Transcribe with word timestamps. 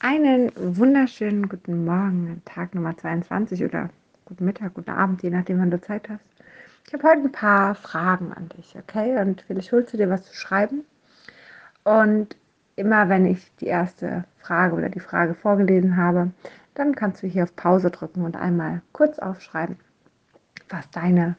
Einen 0.00 0.52
wunderschönen 0.54 1.48
guten 1.48 1.84
Morgen, 1.84 2.40
Tag 2.44 2.72
Nummer 2.72 2.96
22 2.96 3.64
oder 3.64 3.90
guten 4.26 4.44
Mittag, 4.44 4.74
guten 4.74 4.92
Abend, 4.92 5.24
je 5.24 5.30
nachdem, 5.30 5.58
wann 5.58 5.72
du 5.72 5.80
Zeit 5.80 6.08
hast. 6.08 6.24
Ich 6.86 6.92
habe 6.92 7.02
heute 7.02 7.22
ein 7.22 7.32
paar 7.32 7.74
Fragen 7.74 8.32
an 8.32 8.48
dich, 8.50 8.76
okay? 8.78 9.20
Und 9.20 9.42
vielleicht 9.42 9.72
holst 9.72 9.92
du 9.92 9.96
dir 9.96 10.08
was 10.08 10.22
zu 10.22 10.36
schreiben. 10.36 10.84
Und 11.82 12.36
immer 12.76 13.08
wenn 13.08 13.26
ich 13.26 13.52
die 13.56 13.66
erste 13.66 14.22
Frage 14.38 14.76
oder 14.76 14.88
die 14.88 15.00
Frage 15.00 15.34
vorgelesen 15.34 15.96
habe, 15.96 16.30
dann 16.74 16.94
kannst 16.94 17.24
du 17.24 17.26
hier 17.26 17.42
auf 17.42 17.56
Pause 17.56 17.90
drücken 17.90 18.24
und 18.24 18.36
einmal 18.36 18.82
kurz 18.92 19.18
aufschreiben, 19.18 19.78
was 20.68 20.88
deine, 20.92 21.34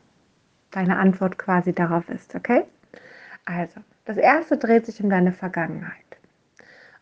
deine 0.72 0.98
Antwort 0.98 1.38
quasi 1.38 1.72
darauf 1.72 2.10
ist, 2.10 2.36
okay? 2.36 2.66
Also, 3.46 3.80
das 4.04 4.18
erste 4.18 4.58
dreht 4.58 4.86
sich 4.86 5.02
um 5.02 5.10
deine 5.10 5.32
Vergangenheit. 5.32 5.96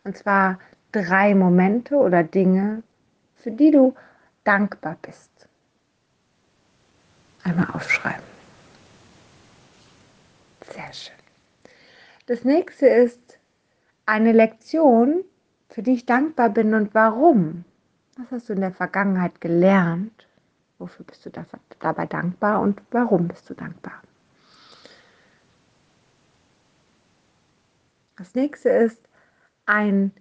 Und 0.04 0.16
zwar 0.16 0.60
drei 0.92 1.34
Momente 1.34 1.96
oder 1.96 2.22
Dinge, 2.22 2.82
für 3.36 3.50
die 3.50 3.70
du 3.70 3.94
dankbar 4.44 4.96
bist. 5.02 5.30
Einmal 7.44 7.68
aufschreiben. 7.72 8.22
Sehr 10.72 10.92
schön. 10.92 11.14
Das 12.26 12.44
nächste 12.44 12.86
ist 12.86 13.38
eine 14.06 14.32
Lektion, 14.32 15.24
für 15.70 15.82
die 15.82 15.94
ich 15.94 16.06
dankbar 16.06 16.50
bin 16.50 16.74
und 16.74 16.94
warum. 16.94 17.64
Was 18.16 18.30
hast 18.30 18.48
du 18.48 18.54
in 18.54 18.60
der 18.60 18.72
Vergangenheit 18.72 19.40
gelernt? 19.40 20.26
Wofür 20.78 21.04
bist 21.04 21.24
du 21.24 21.30
dabei 21.80 22.06
dankbar 22.06 22.60
und 22.60 22.82
warum 22.90 23.28
bist 23.28 23.48
du 23.48 23.54
dankbar? 23.54 24.02
Das 28.16 28.34
nächste 28.34 28.70
ist 28.70 29.00
ein 29.66 30.12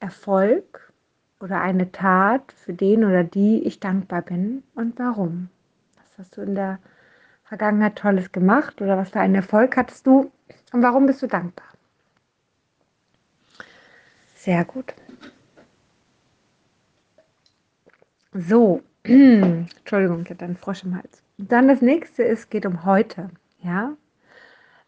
Erfolg 0.00 0.92
oder 1.40 1.60
eine 1.60 1.92
Tat, 1.92 2.52
für 2.52 2.72
den 2.72 3.04
oder 3.04 3.24
die 3.24 3.62
ich 3.64 3.80
dankbar 3.80 4.22
bin 4.22 4.62
und 4.74 4.98
warum. 4.98 5.48
Was 5.96 6.18
hast 6.18 6.36
du 6.36 6.42
in 6.42 6.54
der 6.54 6.78
Vergangenheit 7.44 7.96
Tolles 7.96 8.32
gemacht 8.32 8.80
oder 8.82 8.96
was 8.96 9.10
für 9.10 9.20
einen 9.20 9.34
Erfolg 9.34 9.76
hattest 9.76 10.06
du 10.06 10.30
und 10.72 10.82
warum 10.82 11.06
bist 11.06 11.22
du 11.22 11.26
dankbar? 11.26 11.66
Sehr 14.36 14.64
gut. 14.64 14.94
So, 18.32 18.82
Entschuldigung, 19.02 20.22
ich 20.22 20.30
hatte 20.30 20.44
einen 20.44 20.56
Frosch 20.56 20.84
im 20.84 20.96
Hals. 20.96 21.22
Dann 21.36 21.68
das 21.68 21.82
nächste 21.82 22.22
ist, 22.22 22.50
geht 22.50 22.64
um 22.64 22.84
heute. 22.84 23.30
Ja, 23.60 23.96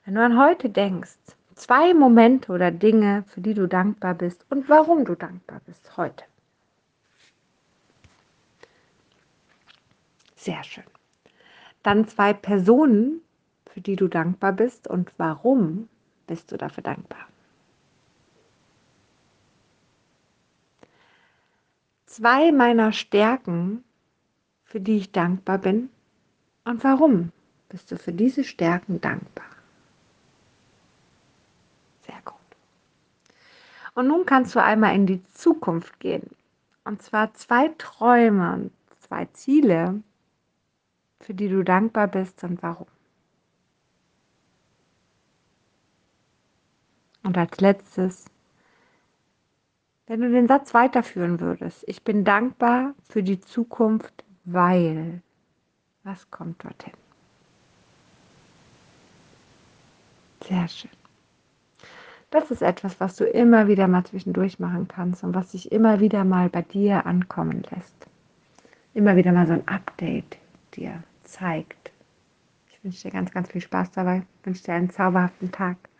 wenn 0.04 0.14
du 0.14 0.22
an 0.22 0.38
heute 0.38 0.70
denkst, 0.70 1.16
zwei 1.62 1.94
Momente 1.94 2.50
oder 2.50 2.72
Dinge, 2.72 3.24
für 3.28 3.40
die 3.40 3.54
du 3.54 3.68
dankbar 3.68 4.14
bist 4.14 4.44
und 4.50 4.68
warum 4.68 5.04
du 5.04 5.14
dankbar 5.14 5.60
bist 5.64 5.96
heute. 5.96 6.24
Sehr 10.34 10.64
schön. 10.64 10.84
Dann 11.84 12.08
zwei 12.08 12.32
Personen, 12.32 13.20
für 13.66 13.80
die 13.80 13.94
du 13.94 14.08
dankbar 14.08 14.52
bist 14.52 14.88
und 14.88 15.12
warum 15.18 15.88
bist 16.26 16.50
du 16.50 16.56
dafür 16.56 16.82
dankbar. 16.82 17.26
Zwei 22.06 22.50
meiner 22.50 22.92
Stärken, 22.92 23.84
für 24.64 24.80
die 24.80 24.96
ich 24.96 25.12
dankbar 25.12 25.58
bin 25.58 25.90
und 26.64 26.82
warum 26.82 27.30
bist 27.68 27.90
du 27.92 27.96
für 27.96 28.12
diese 28.12 28.42
Stärken 28.42 29.00
dankbar. 29.00 29.46
Und 33.94 34.08
nun 34.08 34.24
kannst 34.26 34.54
du 34.54 34.62
einmal 34.62 34.94
in 34.94 35.06
die 35.06 35.22
Zukunft 35.32 36.00
gehen. 36.00 36.30
Und 36.84 37.02
zwar 37.02 37.34
zwei 37.34 37.68
Träume 37.78 38.70
zwei 39.12 39.26
Ziele, 39.26 40.02
für 41.20 41.34
die 41.34 41.48
du 41.48 41.62
dankbar 41.62 42.08
bist 42.08 42.42
und 42.44 42.62
warum. 42.62 42.86
Und 47.22 47.36
als 47.36 47.60
letztes, 47.60 48.24
wenn 50.06 50.22
du 50.22 50.30
den 50.30 50.48
Satz 50.48 50.72
weiterführen 50.72 51.40
würdest, 51.40 51.84
ich 51.86 52.02
bin 52.02 52.24
dankbar 52.24 52.94
für 53.08 53.22
die 53.22 53.40
Zukunft, 53.40 54.24
weil, 54.44 55.22
was 56.04 56.30
kommt 56.30 56.64
dorthin? 56.64 56.94
Sehr 60.42 60.66
schön. 60.68 61.01
Das 62.32 62.50
ist 62.50 62.62
etwas, 62.62 62.98
was 62.98 63.16
du 63.16 63.24
immer 63.26 63.68
wieder 63.68 63.86
mal 63.88 64.04
zwischendurch 64.04 64.58
machen 64.58 64.88
kannst 64.88 65.22
und 65.22 65.34
was 65.34 65.52
sich 65.52 65.70
immer 65.70 66.00
wieder 66.00 66.24
mal 66.24 66.48
bei 66.48 66.62
dir 66.62 67.04
ankommen 67.04 67.62
lässt. 67.70 68.06
Immer 68.94 69.16
wieder 69.16 69.32
mal 69.32 69.46
so 69.46 69.52
ein 69.52 69.68
Update 69.68 70.38
dir 70.74 71.02
zeigt. 71.24 71.92
Ich 72.70 72.82
wünsche 72.82 73.02
dir 73.02 73.10
ganz, 73.10 73.30
ganz 73.32 73.50
viel 73.50 73.60
Spaß 73.60 73.90
dabei. 73.90 74.22
Ich 74.40 74.46
wünsche 74.46 74.64
dir 74.64 74.72
einen 74.72 74.88
zauberhaften 74.88 75.52
Tag. 75.52 75.76